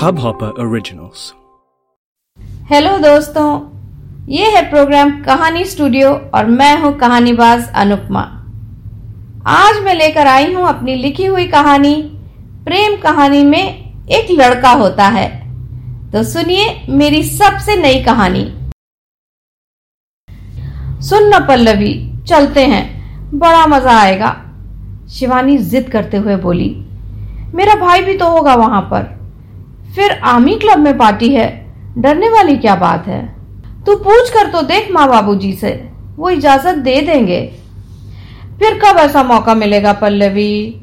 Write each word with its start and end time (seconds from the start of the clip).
Hubhopper 0.00 0.48
Originals. 0.58 1.32
Hello 2.70 2.96
दोस्तों, 2.98 3.48
ये 4.28 4.50
है 4.50 4.70
प्रोग्राम 4.70 5.10
कहानी 5.22 5.64
स्टूडियो 5.64 6.08
और 6.34 6.46
मैं 6.46 6.80
हूँ 6.80 6.92
कहानीबाज 6.98 7.68
अनुपमा। 7.74 8.20
आज 9.46 9.82
मैं 9.84 9.94
लेकर 9.94 10.26
आई 10.26 10.52
हूँ 10.54 10.66
अपनी 10.68 10.94
लिखी 10.94 11.26
हुई 11.26 11.46
कहानी, 11.46 11.94
प्रेम 12.64 12.96
कहानी 12.96 13.44
में 13.44 13.62
एक 14.08 14.30
लड़का 14.30 14.72
होता 14.72 15.08
है। 15.08 15.28
तो 16.12 16.22
सुनिए 16.22 16.86
मेरी 16.88 17.22
सबसे 17.22 17.76
नई 17.76 18.02
कहानी। 18.02 18.44
सुन 21.02 21.34
न 21.34 21.46
पल्लवी, 21.48 21.94
चलते 22.28 22.66
हैं, 22.66 22.84
बड़ा 23.38 23.66
मज़ा 23.66 24.00
आएगा। 24.00 24.42
शिवानी 25.10 25.58
जिद 25.58 25.88
करते 25.88 26.16
हुए 26.16 26.36
बोली 26.36 26.82
मेरा 27.54 27.74
भाई 27.74 28.02
भी 28.02 28.14
तो 28.14 28.28
होगा 28.28 28.54
वहाँ 28.54 28.80
पर। 28.80 29.02
फिर 29.94 30.12
आर्मी 30.12 30.54
क्लब 30.54 30.78
में 30.78 30.96
पार्टी 30.98 31.34
है। 31.34 31.48
डरने 31.98 32.28
वाली 32.28 32.56
क्या 32.56 32.74
बात 32.76 33.06
है? 33.06 33.36
तू 33.86 33.94
पूछ 33.96 34.30
कर 34.30 34.50
तो 34.50 34.62
देख 34.62 34.90
माँ 34.92 35.08
बाबूजी 35.08 35.52
से। 35.52 35.90
वो 36.16 36.30
इजाज़त 36.30 36.74
दे 36.74 37.00
देंगे। 37.00 37.40
फिर 38.58 38.78
कब 38.78 38.96
ऐसा 38.96 39.22
मौका 39.22 39.54
मिलेगा 39.54 39.92
पल्लवी? 39.92 40.82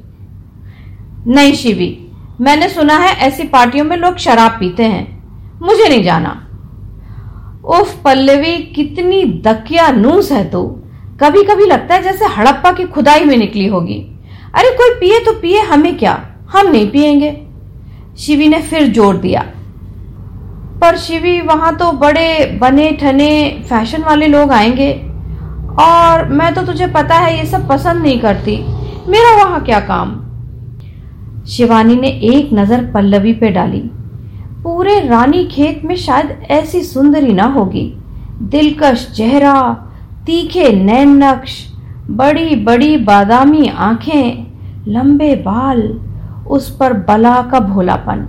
नहीं 1.28 1.54
शिवी, 1.54 2.12
मैंने 2.42 2.70
सुना 2.70 2.98
है 2.98 3.16
ऐसी 3.18 3.44
पार्टियों 3.44 3.86
में 3.86 3.98
लोग 3.98 4.18
शराब 4.18 4.52
पीते 4.52 4.84
हैं। 4.84 5.60
मुझे 5.62 5.90
नहीं 5.90 6.04
जाना। 6.04 6.50
उफ, 7.66 8.02
पल्लवी, 8.06 8.58
कितनी 8.58 9.24
दकिया 9.26 9.92
नूस 9.92 10.32
है 10.32 10.52
तू। 10.52 10.64
कभी 11.20 11.44
कभी 11.44 11.66
लगता 11.66 11.96
है 11.96 12.04
जैसे 12.04 12.26
हड़प्पा 12.26 12.72
की 12.72 12.84
खुदाई 12.84 13.24
में 13.24 13.38
निकली 13.38 13.68
होगी। 13.68 14.00
अरे 14.54 14.70
कोई 14.70 15.00
पिए 15.00 15.20
तो 15.20 15.34
पिए, 15.34 15.62
हमें 15.62 15.98
क्या? 15.98 16.33
हम 16.54 16.68
नहीं 16.68 16.90
पिएँगे 16.92 17.36
शिवी 18.18 18.48
ने 18.48 18.62
फिर 18.62 18.92
ज़ोर 18.94 19.18
दिया। 19.18 19.42
पर 20.82 20.98
शिवी, 20.98 21.40
वहाँ 21.42 21.76
तो 21.78 21.92
बड़े 21.92 22.46
बने, 22.62 22.92
ठने 22.92 23.64
फ़ैशन 23.70 24.04
वाले 24.04 24.28
लोग 24.28 24.52
आएँगे। 24.52 24.92
और 25.82 26.28
मैं 26.30 26.54
तो 26.54 26.62
तुझे 26.62 26.88
पता 26.88 27.16
है, 27.16 27.38
ये 27.38 27.46
सब 27.46 27.68
पसंद 27.70 28.02
नहीं 28.04 28.20
करती। 28.20 28.58
मेरा 29.10 29.36
वहाँ 29.36 29.64
क्या 29.64 29.80
काम? 29.80 30.20
शिवानी 31.48 31.96
ने 31.96 32.08
एक 32.08 32.50
नज़र 32.54 32.86
पल्लवी 32.92 33.34
पे 33.34 33.50
डाली। 33.50 33.82
पूरे 34.64 35.00
रानी 35.00 35.44
खेत 35.46 35.82
में 35.86 35.96
शायद 35.96 36.46
ऐसी 36.52 36.82
सुंदरी 36.84 37.34
ना 37.34 37.46
होगी। 37.46 37.86
दिलकश 38.42 39.12
चेहरा, 39.16 39.74
तीखे 40.26 40.72
नैन 40.74 41.24
नक्श 41.24 41.58
बड़ी 42.10 42.56
बड़ी 42.56 42.96
बादामी 42.98 43.68
आँखें, 43.68 44.46
लंबे 44.88 45.36
बाल 45.36 45.82
उस 46.48 46.76
पर 46.78 46.94
बला 46.94 47.42
का 47.42 47.60
भोलापन। 47.60 48.28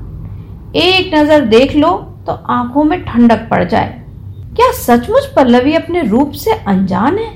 एक 0.76 1.14
नज़र 1.14 1.44
देख 1.46 1.74
लो 1.76 1.90
तो 2.26 2.32
आँखों 2.32 2.84
में 2.84 3.04
ठंडक 3.04 3.48
पड़ 3.50 3.62
जाए। 3.64 3.88
क्या 4.56 4.70
सचमुच 4.72 5.26
पल्लवी 5.26 5.74
अपने 5.74 6.02
रूप 6.02 6.32
से 6.32 6.52
अनजान 6.52 7.18
है? 7.18 7.32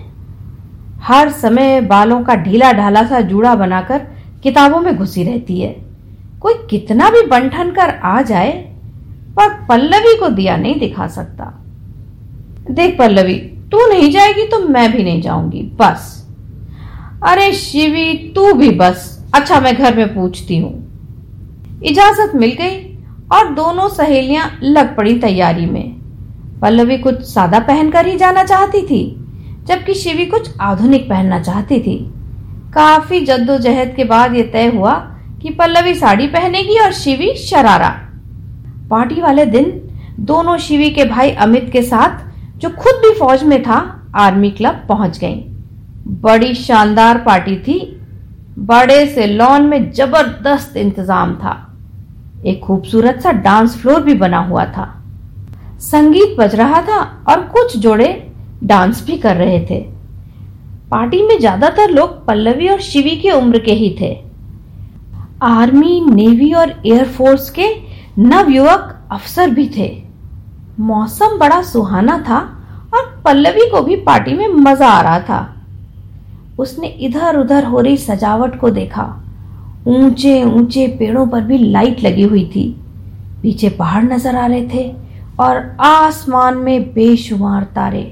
हर 1.03 1.31
समय 1.31 1.81
बालों 1.81 2.23
का 2.23 2.35
ढीला 2.35 2.73
ढाला 2.73 3.03
सा 3.03 3.21
जूड़ा 3.21 3.55
बनाकर 3.55 3.99
किताबों 4.43 4.81
में 4.81 4.97
घुसी 4.97 5.23
रहती 5.25 5.61
है। 5.61 5.75
कोई 6.41 6.55
कितना 6.71 7.11
भी 7.11 7.23
बंठन 7.27 7.71
कर 7.71 7.91
आ 8.05 8.21
जाए, 8.23 8.53
पर 9.37 9.49
पल्लवी 9.67 10.17
को 10.17 10.29
दिया 10.29 10.57
नहीं 10.57 10.79
दिखा 10.81 11.07
सकता। 11.07 11.45
देख 12.71 12.99
पल्लवी, 12.99 13.35
तू 13.73 13.87
नहीं 13.89 14.11
जाएगी 14.11 14.47
तो 14.47 14.59
मैं 14.69 14.91
भी 14.93 15.05
नहीं 15.05 15.23
जाऊँगी, 15.23 15.63
बस। 15.81 16.15
अरे 17.25 17.53
शिवी, 17.53 18.13
तू 18.37 18.53
भी 18.53 18.71
बस। 18.71 19.18
अच्छा 19.35 19.61
मैं 19.61 19.75
घर 19.77 19.97
में 19.97 20.15
पूछती 20.15 20.57
हूँ। 20.59 20.73
इजाज़त 21.85 22.35
मिल 22.35 22.53
गई 22.53 22.77
और 23.33 23.53
दोनों 23.55 23.89
सहेलियाँ 23.89 24.51
लग 24.63 24.97
पड़ी 24.97 25.19
तैयारी 25.19 25.67
में। 25.67 25.97
पल्लवी 26.63 26.97
कुछ 26.99 27.21
सादा 27.25 27.59
पहनकर 27.59 28.07
ही 28.07 28.17
जाना 28.17 28.45
चाहती 28.45 28.81
थी, 28.83 29.03
जबकि 29.67 29.95
शिवी 29.95 30.27
कुछ 30.27 30.51
आधुनिक 30.61 31.09
पहनना 31.09 31.41
चाहती 31.41 31.81
थी। 31.81 31.99
काफ़ी 32.75 33.21
जद्दोजहद 33.21 33.95
के 33.97 34.05
बाद 34.05 34.35
यह 34.35 34.51
तय 34.53 34.67
हुआ 34.67 34.95
कि 35.43 35.51
पल्लवी 35.51 35.95
साड़ी 35.95 36.27
पहनेगी 36.27 36.79
और 36.79 36.93
शिवी 36.93 37.35
शरारा। 37.37 37.89
पार्टी 38.91 39.21
वाले 39.21 39.45
दिन 39.47 39.71
दोनों 40.21 40.57
शिवी 40.59 40.91
के 40.91 41.05
भाई 41.05 41.31
अमित 41.31 41.69
के 41.73 41.83
साथ, 41.83 42.27
जो 42.57 42.71
खुद 42.71 42.95
भी 42.95 43.13
फौज 43.15 43.43
में 43.43 43.63
था, 43.63 44.11
आर्मी 44.17 44.51
क्लब 44.51 44.85
पहुँच 44.89 45.19
गईं। 45.19 45.41
बड़ी 46.23 46.55
शानदार 46.55 47.19
पार्टी 47.19 47.57
थी 47.59 47.79
बड़े 48.59 49.07
से 49.07 49.27
लॉन 49.27 49.63
में 49.63 49.91
ज़बरदस्त 49.93 50.77
इंतज़ाम 50.77 51.35
था। 51.35 51.55
एक 52.47 52.61
खूबसूरत 52.61 53.21
सा 53.23 53.33
डांस 53.33 53.77
फ्लोर 53.77 54.01
भी 54.03 54.15
बना 54.15 54.39
हुआ 54.39 54.65
था। 54.67 54.87
संगीत 55.83 56.37
बज 56.39 56.55
रहा 56.55 56.81
था 56.83 56.99
और 57.29 57.41
कुछ 57.49 57.77
जोड़े 57.77 58.09
डांस 58.65 59.05
भी 59.07 59.17
कर 59.19 59.37
रहे 59.37 59.61
थे। 59.61 59.81
पार्टी 60.91 61.23
में 61.27 61.39
ज़्यादातर 61.39 61.91
लोग 61.91 62.25
पल्लवी 62.27 62.69
और 62.69 62.81
शिवी 62.81 63.17
की 63.17 63.31
उम्र 63.31 63.59
के 63.59 63.73
ही 63.73 63.97
थे। 64.01 64.13
आर्मी, 65.43 66.01
नेवी 66.05 66.53
और 66.53 66.71
एयरफोर्स 66.87 67.51
के 67.51 67.69
नवयुवक 68.19 68.95
अफसर 69.13 69.51
भी 69.51 69.69
थे। 69.77 69.91
मौसम 70.81 71.39
बड़ा 71.39 71.61
सुहाना 71.65 72.19
था 72.19 72.39
और 72.95 73.07
पल्लवी 73.25 73.69
को 73.71 73.83
भी 73.83 73.97
पार्टी 74.03 74.35
में 74.35 74.49
मज़ा 74.49 74.89
आ 74.89 75.01
रहा 75.01 75.21
था। 75.21 75.41
उसने 76.59 76.87
इधर 76.87 77.37
उधर 77.37 77.65
हो 77.65 77.81
रही 77.81 77.97
सजावट 77.97 78.59
को 78.61 78.71
देखा। 78.71 79.05
ऊँचे 79.87 80.43
ऊँचे 80.45 80.87
पेड़ों 80.99 81.27
पर 81.27 81.41
भी 81.41 81.59
लाइट 81.61 82.03
लगी 82.03 82.23
हुई 82.23 82.45
थी। 82.47 82.65
पीछे 83.43 83.69
पहाड़ 83.69 84.05
नज़र 84.05 84.37
आ 84.37 84.47
रहे 84.47 84.69
थे 84.69 84.91
और 85.41 85.57
आसमान 85.81 86.57
में 86.57 86.93
बेशुमार 86.95 87.65
तारे। 87.75 88.03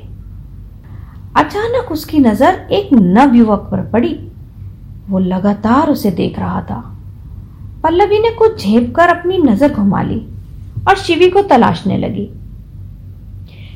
अचानक 1.36 1.90
उसकी 1.92 2.18
नज़र 2.18 2.68
एक 2.72 2.92
नव 2.92 3.34
युवक 3.34 3.68
पर 3.72 3.82
पड़ी। 3.90 4.14
वो 5.08 5.18
लगातार 5.18 5.90
उसे 5.90 6.10
देख 6.12 6.38
रहा 6.38 6.62
था। 6.62 6.80
पल्लवी 7.82 8.18
ने 8.18 8.30
कुछ 8.30 8.62
झेप 8.62 8.94
कर 8.96 9.08
अपनी 9.08 9.38
नज़र 9.38 9.72
घुमा 9.72 10.02
ली 10.02 10.20
और 10.88 10.96
शिवी 10.96 11.28
को 11.30 11.42
तलाशने 11.42 11.98
लगी। 11.98 12.28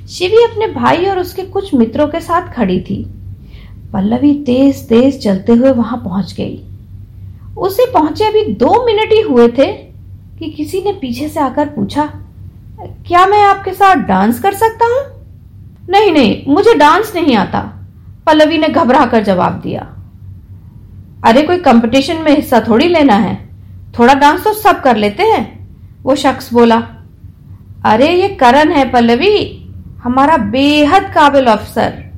शिवी 0.08 0.42
अपने 0.44 0.66
भाई 0.72 1.06
और 1.06 1.18
उसके 1.18 1.42
कुछ 1.46 1.74
मित्रों 1.74 2.06
के 2.08 2.20
साथ 2.20 2.52
खड़ी 2.52 2.80
थी। 2.80 3.04
पल्लवी 3.92 4.32
तेज 4.46 4.88
तेज 4.88 5.22
चलते 5.22 5.52
हुए 5.52 5.70
वहाँ 5.72 5.96
पहुँच 5.98 6.32
गई। 6.34 6.58
उसे 7.58 7.90
पहुँचे 7.92 8.24
अभी 8.24 8.42
दो 8.54 8.84
मिनट 8.86 9.12
ही 9.12 9.20
हुए 9.20 9.48
थे 9.48 9.66
कि 10.38 10.50
किसी 10.50 10.80
ने 10.82 10.92
पीछे 10.92 11.28
से 11.28 11.40
आकर 11.40 11.68
पूछा, 11.68 12.04
क्या 13.06 13.26
मैं 13.26 13.42
आपके 13.44 13.72
साथ 13.72 14.06
डांस 14.06 14.40
कर 14.40 14.54
सकता 14.54 14.86
हूँ? 14.86 15.02
नहीं 15.90 16.12
नहीं, 16.12 16.42
मुझे 16.48 16.74
डांस 16.74 17.12
नहीं 17.14 17.36
आता, 17.36 17.60
पल्लवी 18.26 18.58
ने 18.58 18.68
घबरा 18.68 19.04
कर 19.06 19.24
जवाब 19.24 19.60
दिया। 19.60 19.80
अरे, 21.24 21.42
कोई 21.42 21.58
कंपटीशन 21.58 22.16
में 22.16 22.34
हिस्सा 22.36 22.60
थोड़ी 22.60 22.88
लेना 22.88 23.14
है, 23.14 23.36
थोड़ा 23.98 24.14
डांस 24.14 24.44
तो 24.44 24.52
सब 24.52 24.80
कर 24.80 24.96
लेते 24.96 25.22
हैं, 25.22 25.44
वो 26.02 26.14
शख्स 26.16 26.52
बोला। 26.52 26.76
अरे, 27.84 28.08
ये 28.12 28.28
करण 28.36 28.72
है 28.72 28.90
पल्लवी, 28.90 29.36
हमारा 30.02 30.36
बेहद 30.50 31.10
काबिल 31.14 31.46
अफसर। 31.46 32.09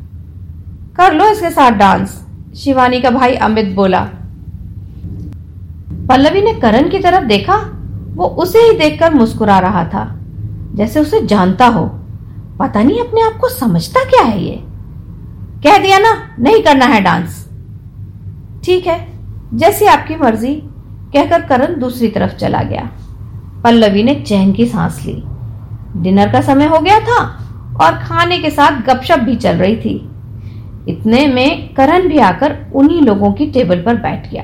कर 0.95 1.15
लो 1.15 1.27
इसके 1.27 1.51
साथ 1.51 1.71
डांस। 1.71 2.19
शिवानी 2.57 3.01
का 3.01 3.11
भाई 3.11 3.35
अमित 3.37 3.75
बोला, 3.75 4.01
पल्लवी 6.09 6.43
ने 6.43 6.53
करण 6.55 6.89
की 6.91 6.99
तरफ़ 6.99 7.25
देखा? 7.25 7.57
वो 8.15 8.27
उसे 8.27 8.59
ही 8.61 8.77
देखकर 8.79 9.15
मुस्कुरा 9.15 9.59
रहा 9.59 9.85
था, 9.85 10.05
जैसे 10.75 11.01
उसे 11.01 11.21
जानता 11.27 11.67
हो। 11.67 11.87
पता 12.59 12.83
नहीं 12.83 13.01
अपने 13.01 13.23
आप 13.23 13.39
को 13.41 13.49
समझता 13.49 14.05
क्या 14.05 14.23
है 14.23 14.43
ये? 14.43 14.59
कह 15.65 15.79
दिया 15.79 15.99
ना, 15.99 16.13
नहीं 16.41 16.63
करना 16.63 16.87
है 16.87 17.01
डांस। 17.01 17.47
ठीक 18.65 18.87
है, 18.87 18.99
जैसी 19.55 19.87
आपकी 19.87 20.17
मर्ज़ी, 20.17 20.55
कहकर 21.15 21.43
करण 21.43 21.79
दूसरी 21.81 22.09
तरफ़ 22.09 22.37
चला 22.37 22.63
गया। 22.63 22.89
पल्लवी 23.65 24.03
ने 24.03 24.15
चैन 24.23 24.53
की 24.53 24.67
सांस 24.67 25.03
ली। 25.07 25.23
डिनर 26.03 26.33
का 26.33 26.41
समय 26.43 26.67
हो 26.67 26.79
गया 26.81 27.01
था 27.01 27.21
और 27.83 27.99
खाने 27.99 28.39
के 28.39 28.51
साथ 28.51 28.83
गपशप 28.85 29.19
भी 29.19 29.37
चल 29.37 29.57
रही 29.57 29.77
थी। 29.77 29.99
इतने 30.89 31.27
में 31.27 31.75
करण 31.75 32.09
भी 32.09 32.19
आकर 32.19 32.57
उन्हीं 32.75 33.03
लोगों 33.03 33.33
की 33.33 33.47
टेबल 33.47 33.83
पर 33.83 33.97
बैठ 33.97 34.31
गया। 34.31 34.43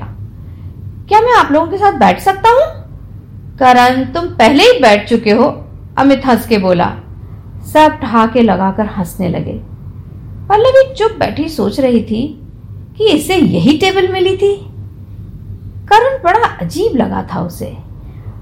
क्या 1.07 1.21
मैं 1.21 1.33
आप 1.33 1.51
लोगों 1.51 1.67
के 1.67 1.77
साथ 1.77 1.91
बैठ 1.91 2.19
सकता 2.19 2.49
हूँ? 2.49 2.87
करण, 3.57 4.03
तुम 4.03 4.25
पहले 4.25 4.63
ही 4.63 4.79
बैठ 4.79 5.09
चुके 5.09 5.31
हो, 5.31 5.65
अमित 5.97 6.25
हंस 6.25 6.47
के 6.47 6.57
बोला। 6.57 6.95
सब 7.73 7.99
ठहाके 8.01 8.41
लगाकर 8.41 8.85
हंसने 8.85 9.29
लगे। 9.29 9.53
पल्लवी 10.49 10.93
चुप 10.93 11.11
बैठी 11.19 11.49
सोच 11.49 11.79
रही 11.79 12.01
थी 12.01 12.41
कि 12.97 13.05
इसे 13.05 13.35
यही 13.35 13.77
टेबल 13.77 14.07
मिली 14.07 14.37
थी। 14.37 14.55
करण 15.91 16.23
बड़ा 16.23 16.47
अजीब 16.61 16.95
लगा 16.95 17.27
था 17.33 17.41
उसे। 17.41 17.77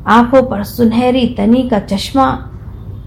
आँखों 0.08 0.44
पर 0.44 0.64
सुनहरी 0.64 1.28
तनी 1.28 1.70
का 1.70 1.80
चश्मा, 1.80 2.52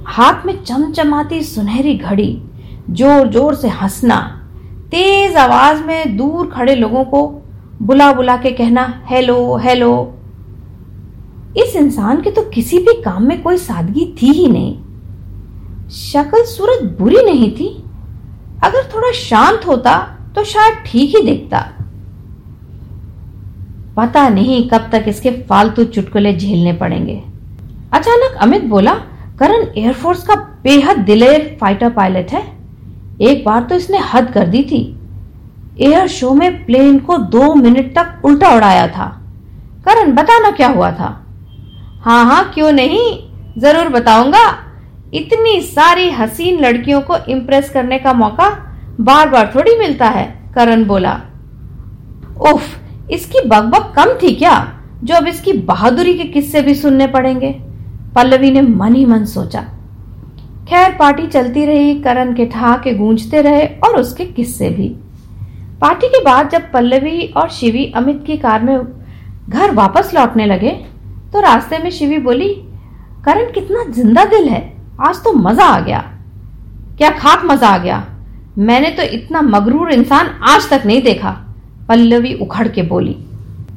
हाथ 0.07 0.47
में 0.47 0.63
चमचमाती 0.65 1.43
सुनहरी 1.43 1.95
घड़ी 1.95 2.43
ज़ोर 2.91 3.29
ज़ोर 3.29 3.55
से 3.55 3.69
हंसना 3.69 4.40
तेज 4.91 5.37
आवाज़ 5.37 5.83
में 5.83 6.17
दूर 6.17 6.47
खड़े 6.47 6.75
लोगों 6.75 7.05
को 7.05 7.27
बुला 7.83 8.13
बुला 8.13 8.37
के 8.37 8.51
कहना, 8.51 9.03
हेलो 9.07 9.57
हेलो। 9.57 9.93
इस 11.57 11.77
इंसान 11.77 12.21
के 12.23 12.31
तो 12.31 12.43
किसी 12.51 12.79
भी 12.79 12.95
काम 13.03 13.23
में 13.23 13.41
कोई 13.43 13.57
सादगी 13.57 14.07
थी 14.23 14.33
ही 14.33 14.47
नहीं। 14.49 15.89
शक्ल 15.91 16.43
सूरत 16.47 16.83
बुरी 16.99 17.23
नहीं 17.25 17.51
थी। 17.51 17.69
अगर 18.65 18.91
थोड़ा 18.95 19.13
शांत 19.13 19.67
होता 19.67 19.97
तो 20.35 20.45
शायद 20.45 20.83
ठीक 20.87 21.17
ही 21.17 21.23
देखता। 21.23 21.61
पता 23.97 24.29
नहीं 24.29 24.69
कब 24.69 24.89
तक 24.93 25.05
इसके 25.09 25.31
फालतू 25.43 25.85
चुटकुले 25.87 26.35
झेलने 26.35 26.73
पड़ेंगे। 26.73 27.23
अचानक 27.93 28.39
अमित 28.43 28.65
बोला, 28.65 28.95
करण 29.39 29.67
एयरफोर्स 29.77 30.27
का 30.27 30.35
बेहद 30.65 30.99
दिलेर 30.99 31.57
फाइटर 31.61 31.91
पायलट 31.91 32.33
है। 32.33 32.60
एक 33.21 33.45
बार 33.45 33.63
तो 33.63 33.75
इसने 33.75 33.99
हद 34.13 34.31
कर 34.31 34.47
दी 34.47 34.63
थी। 34.63 34.83
एयर 35.81 36.07
शो 36.09 36.33
में 36.35 36.65
प्लेन 36.67 36.99
को 36.99 37.17
दो 37.19 37.55
मिनट 37.55 37.95
तक 37.95 38.25
उल्टा 38.25 38.55
उड़ाया 38.55 38.87
था। 38.89 39.07
करण, 39.85 40.13
बताना 40.13 40.51
क्या 40.51 40.69
हुआ 40.69 40.91
था? 40.93 41.09
हाँ 42.03 42.25
हाँ 42.25 42.51
क्यों 42.55 42.73
नहीं? 42.73 43.07
ज़रूर 43.59 43.89
बताऊँगा। 43.89 44.47
इतनी 45.15 45.61
सारी 45.63 46.11
हसीन 46.11 46.61
लड़कियों 46.61 47.01
को 47.01 47.17
इम्प्रेस 47.29 47.71
करने 47.71 47.99
का 47.99 48.13
मौका 48.13 48.49
बार 49.01 49.29
बार 49.29 49.51
थोड़ी 49.55 49.77
मिलता 49.79 50.09
है, 50.09 50.25
करण 50.55 50.85
बोला। 50.85 51.13
उफ, 52.45 52.63
इसकी 53.11 53.47
बकबक 53.49 53.93
कम 53.97 54.15
थी 54.23 54.35
क्या, 54.35 54.57
जो 55.05 55.15
अब 55.15 55.27
इसकी 55.27 55.53
बहादुरी 55.53 56.15
के 56.15 56.25
किस्से 56.25 56.63
भी 56.63 56.75
सुनने 56.75 57.07
पड़ेंगे? 57.07 57.51
पल्लवी 58.15 58.51
ने 58.51 58.61
मन 58.61 58.95
ही 58.95 59.05
मन 59.07 59.25
सोचा। 59.25 59.65
खैर 60.71 60.93
पार्टी 60.99 61.27
चलती 61.27 61.65
रही, 61.67 61.95
करण 62.01 62.33
के 62.35 62.45
ठहाके 62.47 62.93
गूंजते 62.95 63.41
रहे 63.43 63.65
और 63.85 63.97
उसके 63.97 64.25
किस्से 64.27 64.69
भी। 64.71 64.89
पार्टी 65.81 66.09
के 66.09 66.23
बाद 66.25 66.51
जब 66.51 66.71
पल्लवी 66.73 67.27
और 67.29 67.49
शिवी 67.51 67.85
अमित 67.97 68.23
की 68.27 68.37
कार 68.37 68.63
में 68.63 68.79
घर 69.49 69.71
वापस 69.75 70.13
लौटने 70.15 70.47
लगे 70.47 70.71
तो 71.33 71.41
रास्ते 71.41 71.79
में 71.79 71.91
शिवी 71.91 72.19
बोली, 72.21 72.49
करण 73.25 73.53
कितना 73.53 73.85
ज़िंदा 73.93 74.25
दिल 74.27 74.49
है, 74.49 74.63
आज 75.01 75.23
तो 75.25 75.33
मज़ा 75.33 75.65
आ 75.65 75.81
गया। 75.81 75.99
क्या 76.99 77.11
खाक 77.11 77.45
मज़ा 77.45 77.69
आ 77.69 77.79
गया? 77.79 78.03
मैंने 78.59 78.91
तो 78.91 79.03
इतना 79.05 79.43
मगरूर 79.43 79.93
इंसान 79.93 80.35
आज 80.45 80.71
तक 80.71 80.83
नहीं 80.87 81.03
देखा, 81.03 81.31
पल्लवी 81.89 82.35
उखड़ 82.37 82.69
के 82.69 82.83
बोली। 82.85 83.17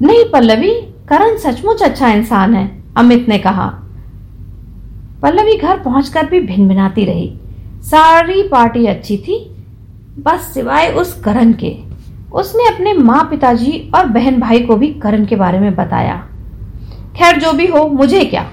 नहीं 0.01 0.25
पल्लवी, 0.31 0.73
करण 1.09 1.37
सचमुच 1.39 1.83
अच्छा 1.83 2.09
इंसान 2.09 2.55
है, 2.55 2.69
अमित 2.97 3.29
ने 3.29 3.37
कहा। 3.39 3.73
पल्लवी 5.23 5.57
घर 5.57 5.77
पहुंचकर 5.77 6.25
भी 6.25 6.39
भिन 6.39 6.67
भिनाती 6.67 7.05
रही। 7.05 7.33
सारी 7.81 8.43
पार्टी 8.43 8.85
अच्छी 8.85 9.17
थी, 9.17 9.55
बस 10.19 10.51
सिवाय 10.53 10.89
उस 10.91 11.21
करण 11.23 11.53
के। 11.53 11.77
उसने 12.33 12.67
अपने 12.67 12.93
माँ 12.93 13.27
पिताजी 13.29 13.91
और 13.95 14.05
बहन 14.05 14.39
भाई 14.39 14.59
को 14.59 14.75
भी 14.75 14.87
करण 14.93 15.25
के 15.25 15.35
बारे 15.35 15.59
में 15.59 15.75
बताया। 15.75 16.15
खैर, 17.17 17.39
जो 17.39 17.53
भी 17.53 17.67
हो, 17.67 17.87
मुझे 17.87 18.25
क्या? 18.25 18.51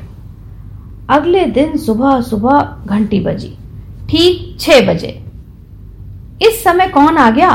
अगले 1.11 1.45
दिन 1.45 1.77
सुबह 1.77 2.21
सुबह 2.21 2.85
घंटी 2.87 3.21
बजी। 3.21 3.57
ठीक 4.11 4.57
छह 4.61 4.87
बजे। 4.87 5.25
इस 6.43 6.65
समय 6.65 6.89
कौन 6.89 7.17
आ 7.17 7.31
गया? 7.31 7.51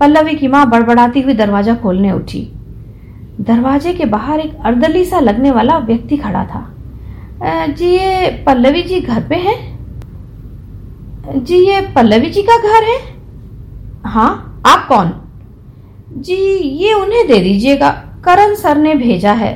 पल्लवी 0.00 0.34
की 0.34 0.48
माँ 0.48 0.70
बड़बड़ाती 0.70 1.20
हुई 1.20 1.34
दरवाज़ा 1.34 1.74
खोलने 1.74 2.12
उठी। 2.12 2.48
दरवाजे 3.40 3.92
के 3.92 4.04
बाहर 4.04 4.40
एक 4.40 4.56
अर्दली 4.64 5.04
सा 5.04 5.20
लगने 5.20 5.50
वाला 5.50 5.78
व्यक्ति 5.78 6.16
खड़ा 6.16 6.44
था। 6.44 6.73
जी 7.46 7.86
ये 7.86 8.44
पल्लवी 8.46 8.82
जी 8.82 9.00
घर 9.00 9.22
पे 9.22 9.34
हैं? 9.34 9.74
जी 11.44 11.56
ये 11.58 11.80
पल्लवी 11.80 12.30
जी 12.30 12.42
का 12.42 12.56
घर 12.56 12.84
है? 12.84 12.98
हाँ 14.06 14.62
आप 14.66 14.86
कौन? 14.88 15.12
जी 16.10 16.34
ये 16.58 16.92
उन्हें 16.92 17.26
दे 17.26 17.38
दीजिएगा। 17.38 17.90
करण 18.24 18.54
सर 18.54 18.76
ने 18.76 18.94
भेजा 18.94 19.32
है। 19.32 19.52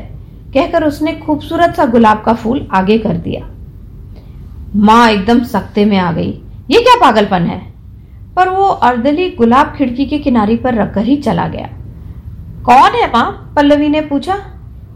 कहकर 0.55 0.85
उसने 0.85 1.13
खूबसूरत 1.13 1.75
सा 1.75 1.87
गुलाब 1.87 2.23
का 2.27 2.35
फूल 2.35 2.69
आगे 2.73 2.99
कर 2.99 3.17
दिया। 3.17 3.49
माँ 4.77 5.09
एकदम 5.11 5.45
सख्ते 5.45 5.85
में 5.85 5.99
आ 5.99 6.13
गई। 6.13 6.31
ये 6.71 6.81
क्या 6.81 7.01
पागलपन 7.01 7.43
है? 7.43 7.73
पर 8.37 8.49
वो 8.49 8.65
अर्दली 8.65 9.31
गुलाब 9.31 9.75
खिड़की 9.79 10.07
के 10.07 10.19
किनारे 10.19 10.57
पर 10.57 10.75
रखकर 10.75 11.05
ही 11.05 11.17
चला 11.17 11.49
गया। 11.49 11.69
कौन 12.65 12.91
है 12.91 13.07
माँ? 13.09 13.53
पल्लवी 13.57 13.89
ने 13.89 14.01
पूछा। 14.01 14.37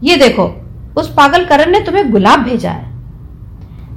ये 0.03 0.17
देखो 0.17 0.62
उस 0.97 1.09
पागल 1.09 1.45
करण 1.45 1.71
ने 1.71 1.79
तुम्हें 1.79 2.11
गुलाब 2.11 2.39
भेजा 2.39 2.71
है। 2.71 2.93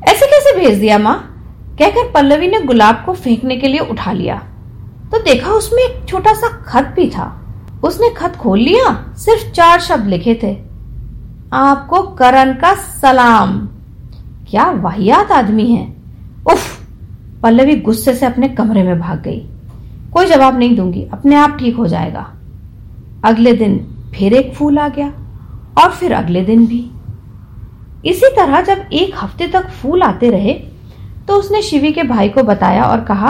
ऐसे 0.09 0.27
कैसे 0.27 0.61
भेज 0.61 0.79
दिया 0.79 0.99
माँ? 0.99 1.33
कहकर 1.79 2.11
पल्लवी 2.13 2.49
ने 2.49 2.61
गुलाब 2.61 3.03
को 3.07 3.13
फेंकने 3.13 3.57
के 3.57 3.69
लिए 3.69 3.81
उठा 3.81 4.13
लिया। 4.13 4.43
तो 5.13 5.19
देखा 5.19 5.51
उसमें 5.51 5.83
एक 5.83 6.09
छोटा 6.09 6.33
सा 6.33 6.49
खत 6.49 6.93
भी 6.97 7.11
था। 7.11 7.43
उसने 7.85 8.11
खत 8.11 8.37
खोल 8.37 8.59
लिया, 8.59 9.15
सिर्फ़ 9.17 9.53
चार 9.53 9.81
शब्द 9.81 10.07
लिखे 10.07 10.41
थे। 10.43 10.59
आपको 11.53 12.03
करण 12.03 12.53
का 12.53 12.75
सलाम। 12.75 13.69
क्या 14.51 14.71
वाहियात 14.71 15.33
आदमी 15.33 15.67
है। 15.67 15.97
उफ! 16.47 16.87
पल्लवी 17.43 17.77
गुस्से 17.77 18.15
से 18.15 18.27
अपने 18.27 18.49
कमरे 18.49 18.83
में 18.83 19.01
भाग 19.01 19.23
गई। 19.23 19.47
कोई 20.13 20.27
जवाब 20.27 20.59
नहीं 20.59 20.77
दूँगी, 20.77 21.09
अपने 21.13 21.37
आप 21.37 21.57
ठीक 21.59 21.77
हो 21.77 21.87
जाएगा। 21.87 22.33
अगले 23.25 23.53
दिन 23.53 23.87
फिर 24.19 24.33
एक 24.33 24.55
फूल 24.55 24.79
आ 24.79 24.89
गया। 24.89 25.13
और 25.79 25.91
फिर 25.91 26.13
अगले 26.15 26.43
दिन 26.43 26.67
भी। 26.67 26.85
इसी 28.05 28.35
तरह 28.37 28.61
जब 28.61 28.89
एक 28.93 29.15
हफ़्ते 29.17 29.47
तक 29.49 29.69
फूल 29.73 30.03
आते 30.03 30.31
रहे 30.31 30.53
तो 31.29 31.37
उसने 31.37 31.63
शिवी 31.63 31.93
के 31.93 32.03
भाई 32.05 32.29
को 32.29 32.43
बताया 32.43 32.85
और 32.85 33.01
कहा, 33.05 33.29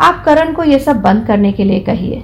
आप 0.00 0.22
करण 0.24 0.52
को 0.52 0.64
यह 0.64 0.78
सब 0.78 1.00
बंद 1.02 1.26
करने 1.26 1.52
के 1.52 1.64
लिए 1.64 1.80
कहिए। 1.80 2.22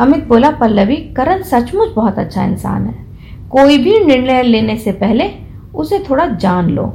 अमित 0.00 0.26
बोला, 0.26 0.50
पल्लवी, 0.50 0.96
करण 1.16 1.42
सचमुच 1.42 1.92
बहुत 1.94 2.18
अच्छा 2.18 2.44
इंसान 2.44 2.86
है। 2.86 3.48
कोई 3.50 3.78
भी 3.78 3.98
निर्णय 3.98 4.42
लेने 4.42 4.76
से 4.76 4.92
पहले 4.94 5.30
उसे 5.74 5.98
थोड़ा 6.00 6.26
जान 6.26 6.70
लो। 6.70 6.92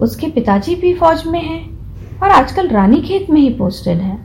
उसके 0.00 0.26
पिताजी 0.26 0.74
भी 0.74 0.94
फौज 0.94 1.26
में 1.26 1.40
हैं 1.40 2.18
और 2.18 2.30
आजकल 2.30 2.68
रानी 2.68 3.00
खेत 3.02 3.30
में 3.30 3.40
ही 3.40 3.48
पोस्टेड 3.50 3.98
है। 3.98 4.18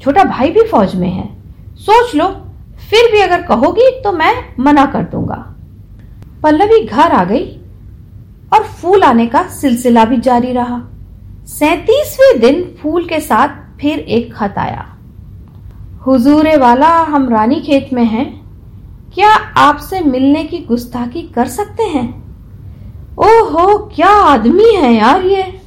छोटा 0.00 0.24
भाई 0.24 0.50
भी 0.50 0.62
फौज 0.62 0.94
में 0.94 1.10
है। 1.10 1.28
सोच 1.76 2.14
लो, 2.14 2.28
फिर 2.80 3.10
भी 3.12 3.20
अगर 3.20 3.42
कहोगी 3.42 3.90
तो 4.00 4.12
मैं 4.12 4.34
मना 4.60 4.86
कर 4.86 5.02
दूँगा। 5.04 5.51
पल्लवी 6.42 6.84
घर 6.84 7.12
आ 7.12 7.24
गई 7.24 7.60
और 8.52 8.62
फूल 8.62 9.02
आने 9.02 9.26
का 9.26 9.42
सिलसिला 9.42 10.04
भी 10.04 10.16
जारी 10.16 10.52
रहा। 10.52 10.82
सैतीसवें 11.46 12.40
दिन 12.40 12.74
फूल 12.82 13.04
के 13.04 13.20
साथ 13.20 13.48
फिर 13.80 13.98
एक 13.98 14.34
खत 14.34 14.54
आया। 14.58 14.96
हुजूरे 16.06 16.56
वाला, 16.56 16.88
हम 16.88 17.28
रानी 17.28 17.60
खेत 17.60 17.90
में 17.92 18.04
हैं। 18.04 18.42
क्या 19.14 19.30
आपसे 19.56 20.00
मिलने 20.00 20.44
की 20.44 20.58
गुस्ताखी 20.58 21.22
कर 21.22 21.48
सकते 21.48 21.82
हैं? 21.82 22.22
ओहो, 23.18 23.78
क्या 23.78 24.08
आदमी 24.08 24.74
है 24.74 24.94
यार 24.94 25.22
ये। 25.24 25.60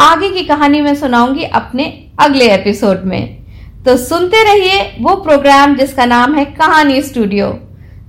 आगे 0.00 0.30
की 0.30 0.44
कहानी 0.44 0.80
मैं 0.80 0.94
सुनाऊँगी 0.94 1.42
अपने 1.42 2.10
अगले 2.20 2.54
एपिसोड 2.54 3.02
में। 3.04 3.38
तो 3.84 3.96
सुनते 3.96 4.44
रहिए 4.44 4.96
वो 5.00 5.16
प्रोग्राम 5.16 5.74
जिसका 5.74 6.04
नाम 6.04 6.34
है 6.34 6.44
कहानी 6.44 7.02
स्टूडियो। 7.02 7.67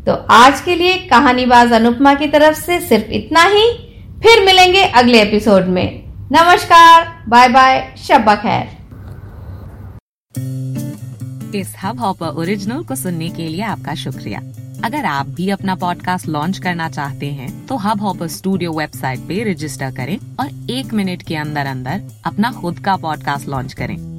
तो 0.09 0.13
आज 0.13 0.61
के 0.61 0.75
लिए 0.75 0.97
कहानीबाज 0.97 1.71
अनुपमा 1.71 2.13
की 2.13 2.27
तरफ़ 2.27 2.59
से 2.59 2.79
सिर्फ़ 2.79 3.05
इतना 3.05 3.43
ही। 3.43 3.71
फिर 4.19 4.45
मिलेंगे 4.45 4.83
अगले 4.83 5.21
एपिसोड 5.21 5.65
में। 5.65 6.03
नमस्कार 6.31 7.25
बाय 7.29 7.49
बाय 7.49 7.95
शब्बा 7.97 8.35
खैर। 8.35 8.65
इस 11.55 11.75
हब 11.83 11.99
हॉपर 11.99 12.27
ओरिजिनल 12.27 12.83
को 12.83 12.95
सुनने 12.95 13.29
के 13.29 13.47
लिए 13.47 13.61
आपका 13.61 13.95
शुक्रिया। 13.95 14.39
अगर 14.83 15.05
आप 15.05 15.27
भी 15.27 15.49
अपना 15.49 15.75
पॉडकास्ट 15.75 16.27
लॉन्च 16.27 16.57
करना 16.57 16.89
चाहते 16.89 17.25
हैं 17.25 17.67
तो 17.67 17.77
हब 17.77 18.01
हॉपर 18.01 18.27
स्टूडियो 18.27 18.71
वेबसाइट 18.71 19.19
पे 19.19 19.51
रजिस्टर 19.51 19.91
करें 19.91 20.17
और 20.39 20.71
एक 20.71 20.93
मिनट 20.93 21.21
के 21.21 21.35
अंदर 21.35 21.65
अंदर 21.65 22.01
अपना 22.25 22.51
खुद 22.51 22.79
का 22.79 22.95
पॉडकास्ट 22.95 23.49
लॉन्च 23.49 23.73
करें। 23.73 24.18